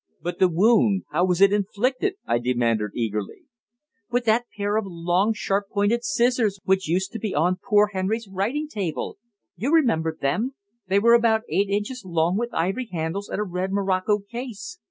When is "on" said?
7.35-7.59